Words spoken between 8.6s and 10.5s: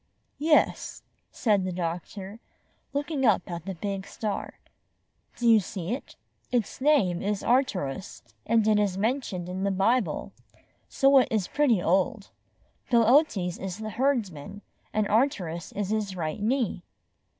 it is m.entioned in the Bible,